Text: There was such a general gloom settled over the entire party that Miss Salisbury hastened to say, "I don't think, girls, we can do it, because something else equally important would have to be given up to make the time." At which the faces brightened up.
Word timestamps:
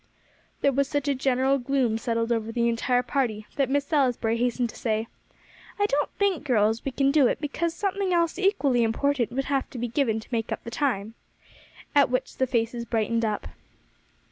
There 0.61 0.71
was 0.71 0.87
such 0.87 1.07
a 1.07 1.13
general 1.13 1.59
gloom 1.59 1.99
settled 1.99 2.31
over 2.31 2.51
the 2.51 2.67
entire 2.67 3.03
party 3.03 3.45
that 3.55 3.69
Miss 3.69 3.85
Salisbury 3.85 4.35
hastened 4.37 4.71
to 4.71 4.75
say, 4.75 5.05
"I 5.77 5.85
don't 5.85 6.09
think, 6.17 6.43
girls, 6.43 6.83
we 6.83 6.91
can 6.91 7.11
do 7.11 7.27
it, 7.27 7.39
because 7.39 7.75
something 7.75 8.11
else 8.11 8.39
equally 8.39 8.81
important 8.81 9.31
would 9.31 9.45
have 9.45 9.69
to 9.69 9.77
be 9.77 9.87
given 9.87 10.17
up 10.17 10.23
to 10.23 10.29
make 10.31 10.47
the 10.47 10.71
time." 10.71 11.13
At 11.93 12.09
which 12.09 12.37
the 12.37 12.47
faces 12.47 12.83
brightened 12.83 13.23
up. 13.23 13.45